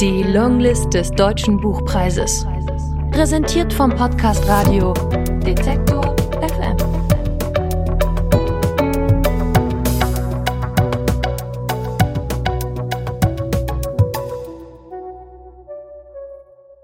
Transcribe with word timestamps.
Die 0.00 0.22
Longlist 0.22 0.92
des 0.92 1.10
Deutschen 1.10 1.58
Buchpreises. 1.58 2.46
Präsentiert 3.12 3.72
vom 3.72 3.88
Podcast 3.88 4.46
Radio 4.46 4.92
Detektor 5.40 6.14
FM. 6.42 6.76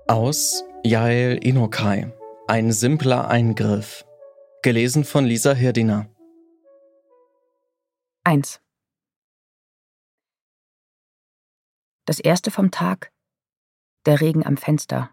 Aus 0.06 0.64
Jael 0.82 1.36
Inokai. 1.44 2.10
Ein 2.48 2.72
simpler 2.72 3.28
Eingriff. 3.28 4.06
Gelesen 4.62 5.04
von 5.04 5.26
Lisa 5.26 5.52
Hirdiner. 5.52 6.06
1. 8.24 8.58
Das 12.04 12.18
erste 12.18 12.50
vom 12.50 12.72
Tag, 12.72 13.12
der 14.06 14.20
Regen 14.20 14.44
am 14.44 14.56
Fenster, 14.56 15.10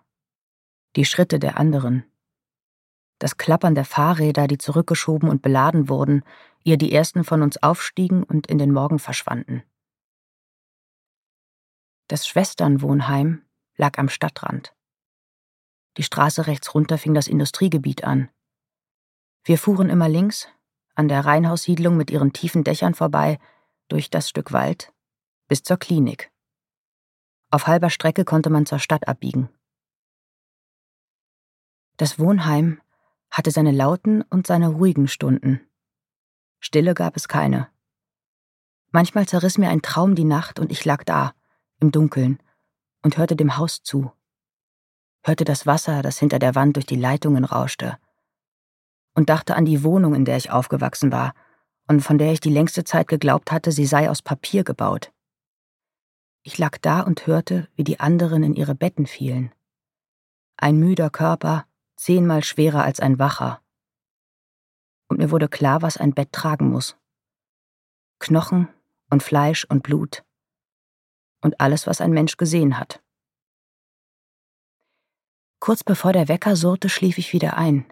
die 0.96 1.06
Schritte 1.06 1.38
der 1.38 1.58
anderen, 1.58 2.04
das 3.20 3.38
Klappern 3.38 3.76
der 3.76 3.86
Fahrräder, 3.86 4.48
die 4.48 4.58
zurückgeschoben 4.58 5.30
und 5.30 5.42
beladen 5.42 5.88
wurden, 5.90 6.24
ehe 6.64 6.78
die 6.78 6.92
ersten 6.92 7.24
von 7.24 7.44
uns 7.44 7.62
aufstiegen 7.62 8.24
und 8.24 8.48
in 8.48 8.58
den 8.58 8.72
Morgen 8.72 8.98
verschwanden. 8.98 9.62
Das 12.08 12.26
Schwesternwohnheim 12.26 13.46
lag 13.76 14.00
am 14.00 14.10
Stadtrand. 14.10 14.74
Die 15.98 16.04
Straße 16.04 16.48
rechts 16.48 16.74
runter 16.74 16.98
fing 16.98 17.14
das 17.14 17.28
Industriegebiet 17.28 18.04
an. 18.04 18.30
Wir 19.44 19.60
fuhren 19.60 19.90
immer 19.90 20.10
links, 20.10 20.48
an 20.96 21.08
der 21.08 21.24
Reihenhaussiedlung 21.24 21.96
mit 21.98 22.10
ihren 22.10 22.34
tiefen 22.34 22.64
Dächern 22.64 22.96
vorbei, 22.96 23.38
durch 23.90 24.10
das 24.10 24.30
Stück 24.30 24.54
Wald, 24.54 24.92
bis 25.48 25.62
zur 25.62 25.78
Klinik. 25.78 26.32
Auf 27.52 27.66
halber 27.66 27.90
Strecke 27.90 28.26
konnte 28.26 28.50
man 28.50 28.66
zur 28.66 28.80
Stadt 28.80 29.08
abbiegen. 29.08 29.50
Das 31.98 32.20
Wohnheim 32.20 32.80
hatte 33.32 33.52
seine 33.52 33.72
lauten 33.72 34.22
und 34.22 34.46
seine 34.46 34.70
ruhigen 34.70 35.08
Stunden. 35.08 35.62
Stille 36.60 36.94
gab 36.94 37.16
es 37.16 37.28
keine. 37.28 37.70
Manchmal 38.92 39.28
zerriss 39.28 39.58
mir 39.58 39.70
ein 39.70 39.82
Traum 39.82 40.16
die 40.16 40.26
Nacht 40.26 40.60
und 40.60 40.72
ich 40.72 40.86
lag 40.86 41.04
da, 41.04 41.34
im 41.80 41.92
Dunkeln, 41.92 42.40
und 43.02 43.18
hörte 43.18 43.36
dem 43.36 43.58
Haus 43.58 43.82
zu. 43.82 44.12
Hörte 45.24 45.44
das 45.44 45.66
Wasser, 45.66 46.02
das 46.02 46.20
hinter 46.20 46.40
der 46.40 46.56
Wand 46.56 46.76
durch 46.76 46.86
die 46.86 46.96
Leitungen 46.96 47.46
rauschte. 47.46 47.98
Und 49.14 49.30
dachte 49.30 49.56
an 49.56 49.66
die 49.66 49.84
Wohnung, 49.84 50.16
in 50.16 50.26
der 50.26 50.38
ich 50.38 50.52
aufgewachsen 50.52 51.12
war 51.12 51.34
und 51.88 52.02
von 52.02 52.18
der 52.18 52.32
ich 52.32 52.40
die 52.40 52.52
längste 52.52 52.84
Zeit 52.84 53.08
geglaubt 53.08 53.52
hatte, 53.52 53.72
sie 53.72 53.86
sei 53.86 54.10
aus 54.10 54.22
Papier 54.22 54.64
gebaut. 54.64 55.12
Ich 56.44 56.58
lag 56.58 56.78
da 56.78 57.02
und 57.02 57.28
hörte, 57.28 57.68
wie 57.76 57.84
die 57.84 58.00
anderen 58.00 58.44
in 58.44 58.56
ihre 58.56 58.76
Betten 58.76 59.06
fielen. 59.06 59.54
Ein 60.58 60.78
müder 60.80 61.10
Körper, 61.10 61.68
zehnmal 61.96 62.44
schwerer 62.44 62.84
als 62.84 63.00
ein 63.00 63.20
wacher. 63.20 63.62
Und 65.08 65.18
mir 65.18 65.32
wurde 65.32 65.50
klar, 65.50 65.82
was 65.82 65.98
ein 65.98 66.14
Bett 66.14 66.32
tragen 66.32 66.70
muss. 66.70 66.98
Knochen 68.20 68.68
und 69.10 69.24
Fleisch 69.24 69.66
und 69.66 69.84
Blut 69.84 70.24
und 71.42 71.60
alles, 71.60 71.88
was 71.88 72.02
ein 72.02 72.12
Mensch 72.12 72.38
gesehen 72.38 72.78
hat. 72.78 73.02
Kurz 75.60 75.84
bevor 75.84 76.14
der 76.14 76.28
Wecker 76.28 76.56
surrte, 76.56 76.90
schlief 76.90 77.18
ich 77.18 77.34
wieder 77.34 77.58
ein. 77.58 77.86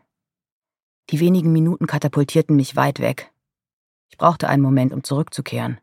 Die 1.09 1.20
wenigen 1.20 1.52
Minuten 1.52 1.88
katapultierten 1.88 2.56
mich 2.56 2.75
weit 2.75 3.00
weg. 3.00 3.31
Ich 4.09 4.18
brauchte 4.18 4.48
einen 4.48 4.62
Moment, 4.62 4.94
um 4.94 5.03
zurückzukehren. 5.03 5.80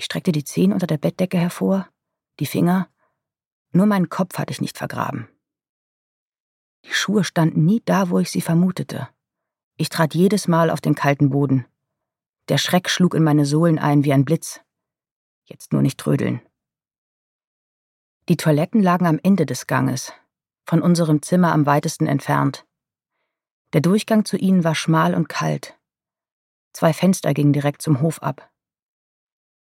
Ich 0.00 0.06
streckte 0.06 0.32
die 0.32 0.44
Zehen 0.44 0.72
unter 0.72 0.86
der 0.86 0.96
Bettdecke 0.96 1.36
hervor, 1.36 1.86
die 2.38 2.46
Finger, 2.46 2.88
nur 3.70 3.84
meinen 3.84 4.08
Kopf 4.08 4.38
hatte 4.38 4.50
ich 4.50 4.62
nicht 4.62 4.78
vergraben. 4.78 5.28
Die 6.86 6.94
Schuhe 6.94 7.22
standen 7.22 7.66
nie 7.66 7.82
da, 7.84 8.08
wo 8.08 8.18
ich 8.18 8.30
sie 8.30 8.40
vermutete. 8.40 9.10
Ich 9.76 9.90
trat 9.90 10.14
jedes 10.14 10.48
Mal 10.48 10.70
auf 10.70 10.80
den 10.80 10.94
kalten 10.94 11.28
Boden. 11.28 11.66
Der 12.48 12.56
Schreck 12.56 12.88
schlug 12.88 13.12
in 13.12 13.22
meine 13.22 13.44
Sohlen 13.44 13.78
ein 13.78 14.02
wie 14.02 14.14
ein 14.14 14.24
Blitz. 14.24 14.62
Jetzt 15.44 15.74
nur 15.74 15.82
nicht 15.82 16.00
trödeln. 16.00 16.40
Die 18.30 18.38
Toiletten 18.38 18.82
lagen 18.82 19.04
am 19.04 19.20
Ende 19.22 19.44
des 19.44 19.66
Ganges, 19.66 20.14
von 20.64 20.80
unserem 20.80 21.20
Zimmer 21.20 21.52
am 21.52 21.66
weitesten 21.66 22.06
entfernt. 22.06 22.66
Der 23.74 23.82
Durchgang 23.82 24.24
zu 24.24 24.38
ihnen 24.38 24.64
war 24.64 24.74
schmal 24.74 25.14
und 25.14 25.28
kalt. 25.28 25.78
Zwei 26.72 26.94
Fenster 26.94 27.34
gingen 27.34 27.52
direkt 27.52 27.82
zum 27.82 28.00
Hof 28.00 28.22
ab. 28.22 28.49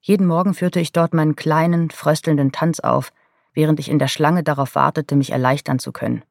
Jeden 0.01 0.27
Morgen 0.27 0.53
führte 0.53 0.79
ich 0.79 0.91
dort 0.91 1.13
meinen 1.13 1.35
kleinen, 1.35 1.89
fröstelnden 1.89 2.51
Tanz 2.51 2.79
auf, 2.79 3.11
während 3.53 3.79
ich 3.79 3.89
in 3.89 3.99
der 3.99 4.07
Schlange 4.07 4.43
darauf 4.43 4.75
wartete, 4.75 5.15
mich 5.15 5.31
erleichtern 5.31 5.79
zu 5.79 5.91
können. 5.91 6.23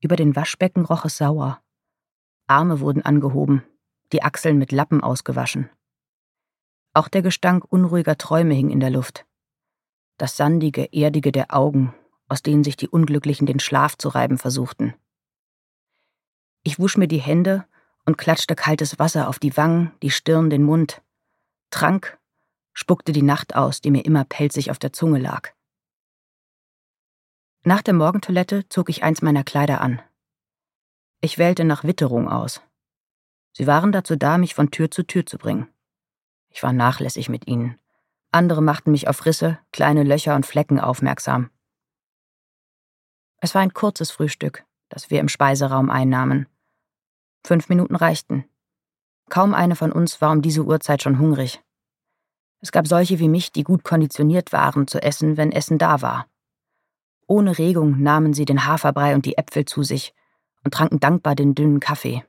Über 0.00 0.16
den 0.16 0.34
Waschbecken 0.34 0.84
roch 0.84 1.04
es 1.04 1.16
sauer. 1.16 1.60
Arme 2.46 2.80
wurden 2.80 3.02
angehoben, 3.02 3.62
die 4.12 4.22
Achseln 4.22 4.58
mit 4.58 4.72
Lappen 4.72 5.02
ausgewaschen. 5.02 5.70
Auch 6.94 7.08
der 7.08 7.22
Gestank 7.22 7.64
unruhiger 7.68 8.16
Träume 8.16 8.54
hing 8.54 8.70
in 8.70 8.80
der 8.80 8.90
Luft. 8.90 9.26
Das 10.16 10.36
sandige, 10.36 10.92
erdige 10.92 11.30
der 11.30 11.54
Augen, 11.54 11.94
aus 12.28 12.42
denen 12.42 12.64
sich 12.64 12.76
die 12.76 12.88
Unglücklichen 12.88 13.46
den 13.46 13.60
Schlaf 13.60 13.96
zu 13.96 14.08
reiben 14.08 14.38
versuchten. 14.38 14.94
Ich 16.64 16.80
wusch 16.80 16.96
mir 16.96 17.06
die 17.06 17.20
Hände 17.20 17.64
und 18.04 18.18
klatschte 18.18 18.56
kaltes 18.56 18.98
Wasser 18.98 19.28
auf 19.28 19.38
die 19.38 19.56
Wangen, 19.56 19.92
die 20.02 20.10
Stirn, 20.10 20.50
den 20.50 20.64
Mund 20.64 21.02
trank, 21.70 22.18
spuckte 22.72 23.12
die 23.12 23.22
Nacht 23.22 23.56
aus, 23.56 23.80
die 23.80 23.90
mir 23.90 24.04
immer 24.04 24.24
pelzig 24.24 24.70
auf 24.70 24.78
der 24.78 24.92
Zunge 24.92 25.18
lag. 25.18 25.50
Nach 27.64 27.82
der 27.82 27.94
Morgentoilette 27.94 28.68
zog 28.68 28.88
ich 28.88 29.02
eins 29.02 29.20
meiner 29.20 29.44
Kleider 29.44 29.80
an. 29.80 30.00
Ich 31.20 31.38
wählte 31.38 31.64
nach 31.64 31.84
Witterung 31.84 32.28
aus. 32.28 32.62
Sie 33.52 33.66
waren 33.66 33.90
dazu 33.90 34.14
da, 34.14 34.38
mich 34.38 34.54
von 34.54 34.70
Tür 34.70 34.90
zu 34.90 35.02
Tür 35.02 35.26
zu 35.26 35.36
bringen. 35.36 35.68
Ich 36.50 36.62
war 36.62 36.72
nachlässig 36.72 37.28
mit 37.28 37.46
ihnen. 37.46 37.78
Andere 38.30 38.62
machten 38.62 38.92
mich 38.92 39.08
auf 39.08 39.26
Risse, 39.26 39.58
kleine 39.72 40.04
Löcher 40.04 40.36
und 40.36 40.46
Flecken 40.46 40.78
aufmerksam. 40.78 41.50
Es 43.40 43.54
war 43.54 43.62
ein 43.62 43.72
kurzes 43.72 44.10
Frühstück, 44.10 44.64
das 44.88 45.10
wir 45.10 45.20
im 45.20 45.28
Speiseraum 45.28 45.90
einnahmen. 45.90 46.46
Fünf 47.44 47.68
Minuten 47.68 47.96
reichten. 47.96 48.44
Kaum 49.28 49.54
eine 49.54 49.76
von 49.76 49.92
uns 49.92 50.20
war 50.20 50.32
um 50.32 50.42
diese 50.42 50.64
Uhrzeit 50.64 51.02
schon 51.02 51.18
hungrig. 51.18 51.60
Es 52.60 52.72
gab 52.72 52.86
solche 52.86 53.18
wie 53.18 53.28
mich, 53.28 53.52
die 53.52 53.62
gut 53.62 53.84
konditioniert 53.84 54.52
waren 54.52 54.86
zu 54.88 55.02
essen, 55.02 55.36
wenn 55.36 55.52
Essen 55.52 55.78
da 55.78 56.02
war. 56.02 56.26
Ohne 57.26 57.58
Regung 57.58 58.02
nahmen 58.02 58.32
sie 58.32 58.46
den 58.46 58.64
Haferbrei 58.64 59.14
und 59.14 59.26
die 59.26 59.36
Äpfel 59.36 59.64
zu 59.64 59.82
sich 59.82 60.14
und 60.64 60.72
tranken 60.72 60.98
dankbar 60.98 61.34
den 61.34 61.54
dünnen 61.54 61.78
Kaffee. 61.78 62.24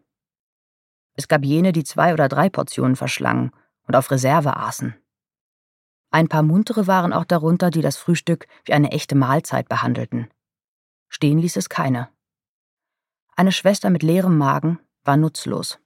Es 1.16 1.28
gab 1.28 1.44
jene, 1.44 1.72
die 1.72 1.84
zwei 1.84 2.14
oder 2.14 2.28
drei 2.28 2.50
Portionen 2.50 2.96
verschlangen 2.96 3.52
und 3.88 3.96
auf 3.96 4.12
Reserve 4.12 4.58
aßen. 4.58 4.96
Ein 6.12 6.28
paar 6.28 6.44
muntere 6.44 6.88
waren 6.88 7.14
auch 7.14 7.26
darunter, 7.26 7.70
die 7.70 7.81
das 7.81 7.98
Frühstück 7.98 8.48
wie 8.66 8.74
eine 8.74 8.92
echte 8.92 9.16
Mahlzeit 9.16 9.70
behandelten. 9.70 10.30
Stehen 11.08 11.40
ließ 11.40 11.56
es 11.56 11.70
keine. 11.70 12.10
Eine 13.36 13.52
Schwester 13.52 13.90
mit 13.90 14.04
leerem 14.04 14.38
Magen 14.38 14.80
war 15.04 15.18
nutzlos. 15.18 15.80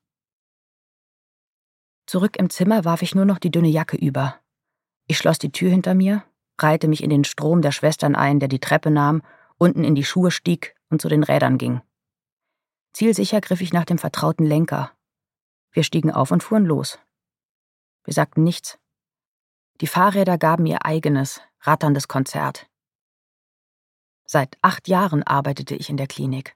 Zurück 2.05 2.37
im 2.37 2.49
Zimmer 2.49 2.85
warf 2.85 3.01
ich 3.01 3.15
nur 3.15 3.25
noch 3.25 3.39
die 3.39 3.51
dünne 3.51 3.69
Jacke 3.69 3.97
über. 3.97 4.39
Ich 5.07 5.17
schloss 5.17 5.37
die 5.37 5.51
Tür 5.51 5.69
hinter 5.69 5.95
mir, 5.95 6.23
reihte 6.59 6.87
mich 6.87 7.03
in 7.03 7.09
den 7.09 7.23
Strom 7.23 7.61
der 7.61 7.71
Schwestern 7.71 8.15
ein, 8.15 8.39
der 8.39 8.49
die 8.49 8.59
Treppe 8.59 8.91
nahm, 8.91 9.21
unten 9.57 9.83
in 9.83 9.95
die 9.95 10.03
Schuhe 10.03 10.31
stieg 10.31 10.75
und 10.89 11.01
zu 11.01 11.07
den 11.07 11.23
Rädern 11.23 11.57
ging. 11.57 11.81
Zielsicher 12.93 13.41
griff 13.41 13.61
ich 13.61 13.73
nach 13.73 13.85
dem 13.85 13.97
vertrauten 13.97 14.45
Lenker. 14.45 14.91
Wir 15.71 15.83
stiegen 15.83 16.11
auf 16.11 16.31
und 16.31 16.43
fuhren 16.43 16.65
los. 16.65 16.99
Wir 18.03 18.13
sagten 18.13 18.43
nichts. 18.43 18.77
Die 19.81 19.87
Fahrräder 19.87 20.37
gaben 20.37 20.65
ihr 20.65 20.85
eigenes, 20.85 21.41
ratterndes 21.61 22.07
Konzert. 22.07 22.67
Seit 24.25 24.57
acht 24.61 24.87
Jahren 24.87 25.23
arbeitete 25.23 25.75
ich 25.75 25.89
in 25.89 25.97
der 25.97 26.07
Klinik. 26.07 26.55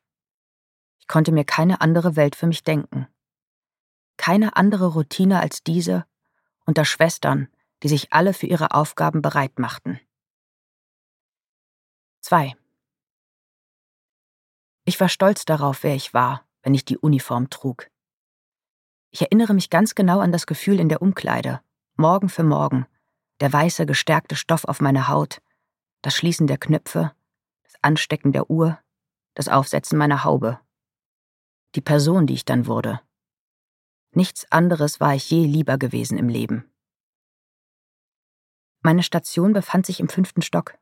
Ich 0.99 1.07
konnte 1.07 1.31
mir 1.31 1.45
keine 1.45 1.81
andere 1.81 2.15
Welt 2.15 2.35
für 2.35 2.47
mich 2.47 2.63
denken 2.63 3.07
keine 4.17 4.55
andere 4.55 4.87
Routine 4.87 5.39
als 5.39 5.63
diese 5.63 6.05
unter 6.65 6.85
Schwestern, 6.85 7.47
die 7.83 7.87
sich 7.87 8.11
alle 8.11 8.33
für 8.33 8.47
ihre 8.47 8.71
Aufgaben 8.71 9.21
bereit 9.21 9.59
machten. 9.59 9.99
2. 12.21 12.55
Ich 14.83 14.99
war 14.99 15.09
stolz 15.09 15.45
darauf, 15.45 15.83
wer 15.83 15.95
ich 15.95 16.13
war, 16.13 16.45
wenn 16.61 16.73
ich 16.73 16.85
die 16.85 16.97
Uniform 16.97 17.49
trug. 17.49 17.89
Ich 19.11 19.21
erinnere 19.21 19.53
mich 19.53 19.69
ganz 19.69 19.95
genau 19.95 20.19
an 20.19 20.31
das 20.31 20.45
Gefühl 20.45 20.79
in 20.79 20.89
der 20.89 21.01
Umkleide, 21.01 21.61
Morgen 21.95 22.29
für 22.29 22.43
Morgen, 22.43 22.85
der 23.39 23.51
weiße, 23.51 23.85
gestärkte 23.85 24.35
Stoff 24.35 24.65
auf 24.65 24.81
meiner 24.81 25.07
Haut, 25.07 25.41
das 26.01 26.15
Schließen 26.15 26.47
der 26.47 26.57
Knöpfe, 26.57 27.13
das 27.63 27.73
Anstecken 27.81 28.31
der 28.31 28.49
Uhr, 28.49 28.77
das 29.33 29.47
Aufsetzen 29.47 29.97
meiner 29.97 30.23
Haube. 30.23 30.59
Die 31.75 31.81
Person, 31.81 32.27
die 32.27 32.33
ich 32.33 32.45
dann 32.45 32.65
wurde. 32.65 32.99
Nichts 34.17 34.51
anderes 34.51 34.99
war 34.99 35.13
ich 35.13 35.29
je 35.29 35.45
lieber 35.45 35.77
gewesen 35.77 36.17
im 36.17 36.27
Leben. 36.27 36.65
Meine 38.81 39.03
Station 39.03 39.53
befand 39.53 39.85
sich 39.85 39.99
im 39.99 40.09
fünften 40.09 40.41
Stock. 40.41 40.75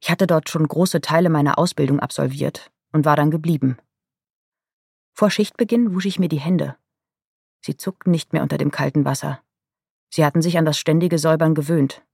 Ich 0.00 0.10
hatte 0.10 0.26
dort 0.26 0.48
schon 0.48 0.66
große 0.66 1.00
Teile 1.00 1.30
meiner 1.30 1.60
Ausbildung 1.60 2.00
absolviert 2.00 2.72
und 2.90 3.04
war 3.04 3.14
dann 3.14 3.30
geblieben. 3.30 3.76
Vor 5.14 5.30
Schichtbeginn 5.30 5.94
wusch 5.94 6.06
ich 6.06 6.18
mir 6.18 6.28
die 6.28 6.40
Hände. 6.40 6.76
Sie 7.60 7.76
zuckten 7.76 8.10
nicht 8.10 8.32
mehr 8.32 8.42
unter 8.42 8.58
dem 8.58 8.72
kalten 8.72 9.04
Wasser. 9.04 9.40
Sie 10.08 10.24
hatten 10.24 10.42
sich 10.42 10.58
an 10.58 10.64
das 10.64 10.76
ständige 10.76 11.20
Säubern 11.20 11.54
gewöhnt. 11.54 12.04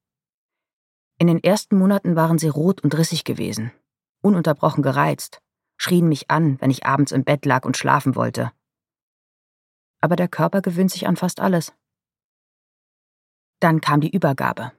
In 1.19 1.29
den 1.29 1.43
ersten 1.43 1.79
Monaten 1.79 2.15
waren 2.15 2.38
sie 2.38 2.49
rot 2.49 2.83
und 2.83 2.94
rissig 2.99 3.25
gewesen, 3.25 3.73
ununterbrochen 4.21 4.83
gereizt, 4.83 5.41
schrien 5.79 6.11
mich 6.11 6.31
an, 6.31 6.61
wenn 6.61 6.71
ich 6.71 6.85
abends 6.85 7.12
im 7.12 7.25
Bett 7.25 7.47
lag 7.47 7.65
und 7.65 7.79
schlafen 7.79 8.17
wollte. 8.17 8.53
Aber 10.06 10.14
der 10.14 10.29
Körper 10.29 10.62
gewöhnt 10.62 10.93
sich 10.93 11.08
an 11.08 11.17
fast 11.17 11.41
alles. 11.41 11.75
Dann 13.58 13.81
kam 13.81 14.00
die 14.00 14.14
Übergabe. 14.14 14.70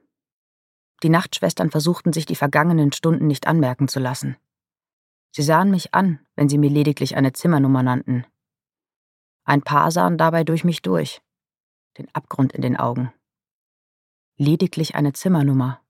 Die 1.04 1.10
Nachtschwestern 1.10 1.70
versuchten 1.70 2.14
sich 2.14 2.26
die 2.26 2.38
vergangenen 2.38 2.94
Stunden 2.94 3.28
nicht 3.28 3.46
anmerken 3.46 3.90
zu 3.90 4.00
lassen. 4.00 4.38
Sie 5.34 5.42
sahen 5.42 5.70
mich 5.70 5.94
an, 5.94 6.26
wenn 6.38 6.48
sie 6.48 6.58
mir 6.58 6.70
lediglich 6.70 7.18
eine 7.18 7.34
Zimmernummer 7.34 7.84
nannten. 7.84 8.26
Ein 9.44 9.64
paar 9.64 9.92
sahen 9.92 10.18
dabei 10.18 10.46
durch 10.46 10.64
mich 10.64 10.82
durch, 10.82 11.22
den 11.98 12.08
Abgrund 12.16 12.54
in 12.54 12.62
den 12.62 12.78
Augen. 12.78 13.12
Lediglich 14.38 14.96
eine 14.96 15.12
Zimmernummer. 15.12 15.82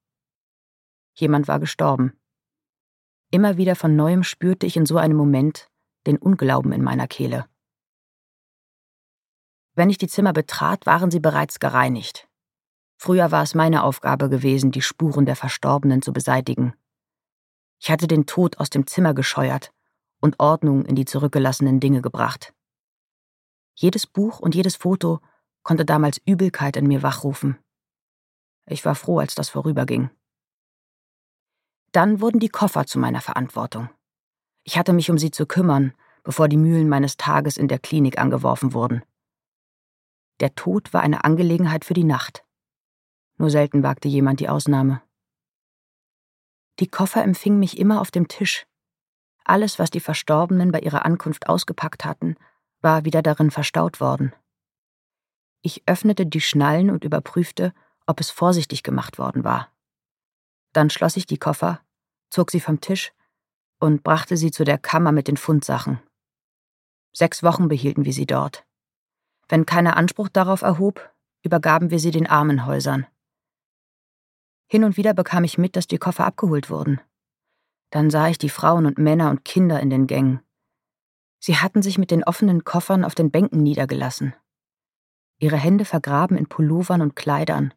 Jemand 1.13 1.47
war 1.47 1.59
gestorben. 1.59 2.19
Immer 3.29 3.57
wieder 3.57 3.75
von 3.75 3.95
neuem 3.95 4.23
spürte 4.23 4.65
ich 4.65 4.77
in 4.77 4.87
so 4.87 4.97
einem 4.97 5.15
Moment 5.15 5.69
den 6.07 6.17
Unglauben 6.17 6.71
in 6.71 6.81
meiner 6.81 7.07
Kehle. 7.07 7.47
Wenn 9.77 9.91
ich 9.91 9.99
die 9.99 10.07
Zimmer 10.07 10.33
betrat, 10.33 10.87
waren 10.87 11.11
sie 11.11 11.19
bereits 11.19 11.59
gereinigt. 11.59 12.27
Früher 12.97 13.29
war 13.29 13.43
es 13.43 13.53
meine 13.53 13.83
Aufgabe 13.83 14.27
gewesen, 14.27 14.71
die 14.71 14.81
Spuren 14.81 15.27
der 15.27 15.35
Verstorbenen 15.35 16.01
zu 16.01 16.13
beseitigen. 16.13 16.73
Ich 17.79 17.91
hatte 17.91 18.07
den 18.07 18.25
Tod 18.25 18.57
aus 18.57 18.71
dem 18.71 18.87
Zimmer 18.87 19.13
gescheuert 19.13 19.71
und 20.19 20.39
Ordnung 20.39 20.83
in 20.83 20.95
die 20.95 21.05
zurückgelassenen 21.05 21.79
Dinge 21.79 22.01
gebracht. 22.01 22.55
Jedes 23.75 24.07
Buch 24.07 24.39
und 24.39 24.55
jedes 24.55 24.75
Foto 24.75 25.19
konnte 25.61 25.85
damals 25.85 26.19
Übelkeit 26.25 26.75
in 26.75 26.87
mir 26.87 27.03
wachrufen. 27.03 27.59
Ich 28.65 28.83
war 28.83 28.95
froh, 28.95 29.19
als 29.19 29.35
das 29.35 29.49
vorüberging. 29.49 30.09
Dann 31.91 32.19
wurden 32.19 32.39
die 32.39 32.49
Koffer 32.49 32.87
zu 32.87 32.97
meiner 32.97 33.21
Verantwortung. 33.21 33.91
Ich 34.63 34.75
hatte 34.75 34.91
mich 34.91 35.11
um 35.11 35.19
sie 35.19 35.29
zu 35.29 35.45
kümmern, 35.45 35.93
bevor 36.23 36.47
die 36.47 36.57
Mühlen 36.57 36.89
meines 36.89 37.15
Tages 37.15 37.57
in 37.57 37.67
der 37.67 37.77
Klinik 37.77 38.17
angeworfen 38.17 38.73
wurden. 38.73 39.03
Der 40.39 40.53
Tod 40.55 40.93
war 40.93 41.01
eine 41.01 41.23
Angelegenheit 41.23 41.85
für 41.85 41.93
die 41.93 42.03
Nacht. 42.03 42.43
Nur 43.37 43.49
selten 43.49 43.83
wagte 43.83 44.07
jemand 44.07 44.39
die 44.39 44.49
Ausnahme. 44.49 45.01
Die 46.79 46.87
Koffer 46.87 47.23
empfingen 47.23 47.59
mich 47.59 47.77
immer 47.77 48.01
auf 48.01 48.11
dem 48.11 48.27
Tisch. 48.27 48.67
Alles, 49.43 49.79
was 49.79 49.89
die 49.89 49.99
Verstorbenen 49.99 50.71
bei 50.71 50.79
ihrer 50.79 51.05
Ankunft 51.05 51.47
ausgepackt 51.47 52.05
hatten, 52.05 52.35
war 52.81 53.05
wieder 53.05 53.21
darin 53.21 53.49
verstaut 53.49 53.99
worden. 53.99 54.33
Ich 55.61 55.83
öffnete 55.87 56.25
die 56.25 56.41
Schnallen 56.41 56.91
und 56.91 57.03
überprüfte, 57.03 57.73
ob 58.05 58.19
es 58.19 58.29
vorsichtig 58.29 58.83
gemacht 58.83 59.17
worden 59.17 59.43
war. 59.43 59.71
Dann 60.73 60.89
schloss 60.89 61.17
ich 61.17 61.25
die 61.25 61.39
Koffer, 61.39 61.81
zog 62.29 62.51
sie 62.51 62.59
vom 62.59 62.81
Tisch 62.81 63.11
und 63.79 64.03
brachte 64.03 64.37
sie 64.37 64.51
zu 64.51 64.63
der 64.63 64.77
Kammer 64.77 65.11
mit 65.11 65.27
den 65.27 65.37
Fundsachen. 65.37 65.99
Sechs 67.13 67.41
Wochen 67.41 67.67
behielten 67.67 68.05
wir 68.05 68.13
sie 68.13 68.27
dort. 68.27 68.66
Wenn 69.49 69.65
keiner 69.65 69.95
Anspruch 69.97 70.29
darauf 70.29 70.61
erhob, 70.61 71.13
übergaben 71.43 71.89
wir 71.91 71.99
sie 71.99 72.11
den 72.11 72.27
Armenhäusern. 72.27 73.07
Hin 74.69 74.83
und 74.83 74.97
wieder 74.97 75.13
bekam 75.13 75.43
ich 75.43 75.57
mit, 75.57 75.75
dass 75.75 75.87
die 75.87 75.97
Koffer 75.97 76.25
abgeholt 76.25 76.69
wurden. 76.69 76.99
Dann 77.89 78.09
sah 78.09 78.27
ich 78.27 78.37
die 78.37 78.49
Frauen 78.49 78.85
und 78.85 78.97
Männer 78.97 79.29
und 79.29 79.45
Kinder 79.45 79.79
in 79.79 79.89
den 79.89 80.07
Gängen. 80.07 80.41
Sie 81.39 81.57
hatten 81.57 81.81
sich 81.81 81.97
mit 81.97 82.11
den 82.11 82.23
offenen 82.23 82.65
Koffern 82.65 83.05
auf 83.05 83.15
den 83.15 83.31
Bänken 83.31 83.63
niedergelassen. 83.63 84.33
Ihre 85.39 85.57
Hände 85.57 85.85
vergraben 85.85 86.35
in 86.35 86.47
Pullovern 86.47 87.01
und 87.01 87.15
Kleidern. 87.15 87.73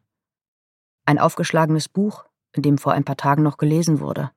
Ein 1.05 1.19
aufgeschlagenes 1.19 1.87
Buch, 1.87 2.25
in 2.53 2.63
dem 2.63 2.77
vor 2.77 2.91
ein 2.93 3.05
paar 3.05 3.17
Tagen 3.17 3.43
noch 3.43 3.57
gelesen 3.57 3.99
wurde. 3.99 4.31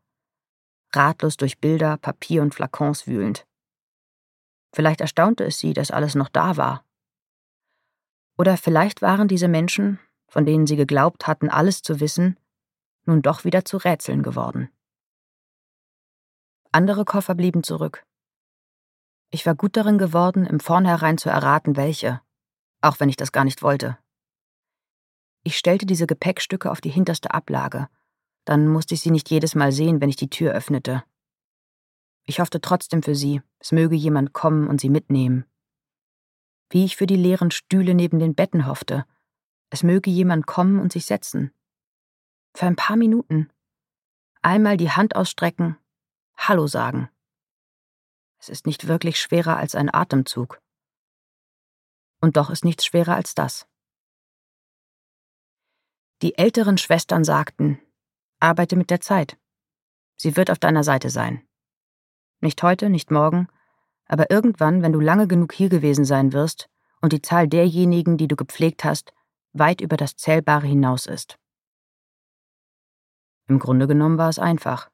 Ratlos 0.94 1.36
durch 1.36 1.58
Bilder, 1.58 1.96
Papier 1.96 2.42
und 2.42 2.54
Flakons 2.54 3.06
wühlend. 3.06 3.46
Vielleicht 4.72 5.00
erstaunte 5.00 5.44
es 5.44 5.58
sie, 5.58 5.72
dass 5.72 5.90
alles 5.90 6.14
noch 6.14 6.28
da 6.28 6.56
war. 6.56 6.84
Oder 8.36 8.56
vielleicht 8.56 9.02
waren 9.02 9.28
diese 9.28 9.48
Menschen, 9.48 9.98
von 10.28 10.44
denen 10.44 10.66
sie 10.66 10.76
geglaubt 10.76 11.26
hatten, 11.26 11.48
alles 11.48 11.82
zu 11.82 12.00
wissen, 12.00 12.38
nun 13.04 13.22
doch 13.22 13.44
wieder 13.44 13.64
zu 13.64 13.76
Rätseln 13.76 14.22
geworden. 14.22 14.69
Andere 16.72 17.04
Koffer 17.04 17.34
blieben 17.34 17.62
zurück. 17.62 18.04
Ich 19.31 19.46
war 19.46 19.54
gut 19.54 19.76
darin 19.76 19.98
geworden, 19.98 20.46
im 20.46 20.60
Vornherein 20.60 21.19
zu 21.19 21.28
erraten, 21.28 21.76
welche, 21.76 22.20
auch 22.81 23.00
wenn 23.00 23.08
ich 23.08 23.16
das 23.16 23.32
gar 23.32 23.44
nicht 23.44 23.62
wollte. 23.62 23.98
Ich 25.44 25.56
stellte 25.58 25.86
diese 25.86 26.06
Gepäckstücke 26.06 26.70
auf 26.70 26.81
die 26.81 26.90
hinterste 26.90 27.32
Ablage, 27.32 27.88
dann 28.44 28.69
musste 28.69 28.94
ich 28.94 29.00
sie 29.00 29.10
nicht 29.10 29.31
jedes 29.31 29.54
Mal 29.54 29.72
sehen, 29.72 30.00
wenn 30.00 30.08
ich 30.08 30.16
die 30.16 30.31
Tür 30.31 30.52
öffnete. 30.52 31.04
Ich 32.26 32.40
hoffte 32.40 32.60
trotzdem 32.60 33.02
für 33.02 33.14
sie, 33.14 33.42
es 33.58 33.72
möge 33.72 33.94
jemand 33.94 34.32
kommen 34.32 34.69
und 34.69 34.81
sie 34.81 34.90
mitnehmen. 34.90 35.44
Wie 36.75 36.85
ich 36.85 36.97
für 36.97 37.06
die 37.06 37.15
leeren 37.15 37.53
Stühle 37.53 37.94
neben 37.94 38.19
den 38.19 38.35
Betten 38.35 38.67
hoffte, 38.67 39.06
es 39.71 39.85
möge 39.85 40.11
jemand 40.11 40.49
kommen 40.49 40.81
und 40.81 40.93
sich 40.93 41.06
setzen. 41.06 41.55
Für 42.53 42.67
ein 42.67 42.75
paar 42.75 42.97
Minuten. 42.97 43.49
Einmal 44.43 44.76
die 44.76 44.91
Hand 44.91 45.15
ausstrecken, 45.15 45.79
Hallo 46.37 46.67
sagen. 46.67 47.09
Es 48.41 48.49
ist 48.49 48.67
nicht 48.67 48.88
wirklich 48.88 49.21
schwerer 49.21 49.56
als 49.56 49.76
ein 49.76 49.88
Atemzug. 49.94 50.61
Und 52.21 52.37
doch 52.37 52.50
ist 52.50 52.65
nichts 52.65 52.85
schwerer 52.85 53.15
als 53.15 53.37
das. 53.37 53.69
Die 56.23 56.37
älteren 56.37 56.77
Schwestern 56.77 57.23
sagten, 57.23 57.81
arbeite 58.41 58.75
mit 58.75 58.91
der 58.91 59.00
Zeit. 59.00 59.38
Sie 60.17 60.37
wird 60.37 60.50
auf 60.50 60.59
deiner 60.59 60.82
Seite 60.82 61.11
sein. 61.11 61.47
Nicht 62.41 62.61
heute, 62.65 62.91
nicht 62.91 63.12
morgen, 63.12 63.47
aber 64.14 64.31
irgendwann, 64.31 64.81
wenn 64.81 64.93
du 64.93 65.00
lange 65.00 65.26
genug 65.26 65.52
hier 65.52 65.69
gewesen 65.69 66.05
sein 66.05 66.32
wirst 66.32 66.70
und 67.00 67.12
die 67.12 67.20
Zahl 67.20 67.49
derjenigen, 67.49 68.16
die 68.16 68.28
du 68.28 68.37
gepflegt 68.37 68.84
hast, 68.84 69.12
weit 69.52 69.81
über 69.81 69.96
das 69.96 70.14
Zählbare 70.14 70.69
hinaus 70.69 71.06
ist. 71.06 71.36
Im 73.48 73.58
Grunde 73.58 73.89
genommen 73.89 74.17
war 74.17 74.29
es 74.29 74.39
einfach. 74.39 74.89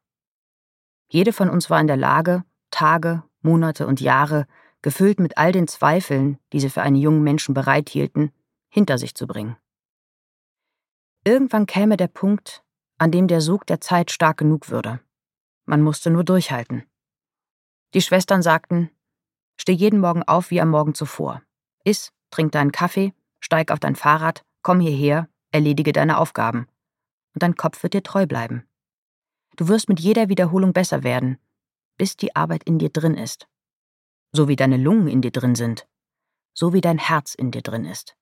Jede 1.10 1.34
von 1.34 1.50
uns 1.50 1.68
war 1.68 1.78
in 1.82 1.86
der 1.86 1.98
Lage, 1.98 2.44
Tage, 2.70 3.22
Monate 3.42 3.86
und 3.86 4.00
Jahre, 4.00 4.46
gefüllt 4.80 5.20
mit 5.20 5.36
all 5.36 5.52
den 5.52 5.68
Zweifeln, 5.68 6.38
die 6.54 6.60
sie 6.60 6.70
für 6.70 6.80
einen 6.80 6.96
jungen 6.96 7.22
Menschen 7.22 7.52
bereithielten, 7.52 8.32
hinter 8.70 8.96
sich 8.96 9.14
zu 9.14 9.26
bringen. 9.26 9.58
Irgendwann 11.26 11.66
käme 11.66 11.98
der 11.98 12.08
Punkt, 12.08 12.64
an 12.96 13.10
dem 13.10 13.28
der 13.28 13.42
Sog 13.42 13.66
der 13.66 13.82
Zeit 13.82 14.10
stark 14.10 14.38
genug 14.38 14.70
würde. 14.70 14.98
Man 15.66 15.82
musste 15.82 16.08
nur 16.08 16.24
durchhalten. 16.24 16.84
Die 17.92 18.00
Schwestern 18.00 18.40
sagten, 18.40 18.90
steh 19.60 19.72
jeden 19.72 20.00
Morgen 20.00 20.22
auf 20.22 20.50
wie 20.50 20.60
am 20.60 20.70
Morgen 20.70 20.94
zuvor. 20.94 21.42
Iss, 21.84 22.12
trink 22.30 22.52
deinen 22.52 22.72
Kaffee, 22.72 23.12
steig 23.40 23.70
auf 23.70 23.78
dein 23.78 23.94
Fahrrad, 23.94 24.42
komm 24.62 24.80
hierher, 24.80 25.28
erledige 25.52 25.92
deine 25.92 26.16
Aufgaben. 26.16 26.66
Und 27.34 27.42
dein 27.42 27.56
Kopf 27.56 27.82
wird 27.82 27.92
dir 27.92 28.02
treu 28.02 28.26
bleiben. 28.26 28.66
Du 29.56 29.68
wirst 29.68 29.90
mit 29.90 30.00
jeder 30.00 30.30
Wiederholung 30.30 30.72
besser 30.72 31.02
werden, 31.02 31.38
bis 31.98 32.16
die 32.16 32.34
Arbeit 32.34 32.64
in 32.64 32.78
dir 32.78 32.88
drin 32.88 33.14
ist. 33.14 33.48
So 34.32 34.48
wie 34.48 34.56
deine 34.56 34.78
Lungen 34.78 35.08
in 35.08 35.20
dir 35.20 35.30
drin 35.30 35.54
sind. 35.54 35.86
So 36.54 36.72
wie 36.72 36.80
dein 36.80 36.98
Herz 36.98 37.34
in 37.34 37.50
dir 37.50 37.62
drin 37.62 37.84
ist. 37.84 38.16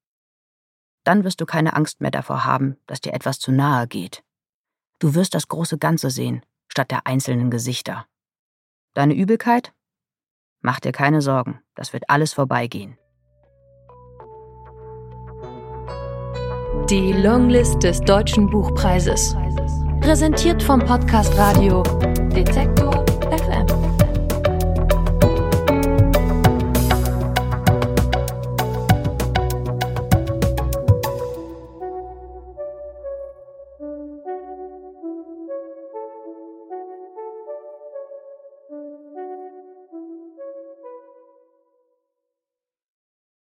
Dann 1.05 1.23
wirst 1.23 1.41
du 1.41 1.47
keine 1.47 1.77
Angst 1.77 2.01
mehr 2.01 2.11
davor 2.11 2.45
haben, 2.45 2.79
dass 2.87 3.01
dir 3.01 3.15
etwas 3.15 3.39
zu 3.39 3.53
nahe 3.53 3.87
geht. 3.87 4.25
Du 4.99 5.15
wirst 5.15 5.35
das 5.35 5.47
große 5.47 5.79
Ganze 5.79 6.11
sehen, 6.11 6.45
statt 6.67 6.91
der 6.91 7.07
einzelnen 7.07 7.51
Gesichter. 7.51 8.07
Deine 8.95 9.15
Übelkeit? 9.15 9.73
Mach 10.61 10.81
dir 10.81 10.93
keine 10.93 11.21
Sorgen, 11.21 11.61
das 11.75 11.93
wird 11.93 12.05
alles 12.09 12.33
vorbeigehen. 12.33 12.99
Die 16.91 17.13
Longlist 17.13 17.83
des 17.83 18.01
Deutschen 18.01 18.49
Buchpreises. 18.49 19.37
Präsentiert 20.01 20.63
vom 20.63 20.81
Podcast 20.81 21.37
Radio 21.37 21.83
Detektor 22.35 22.88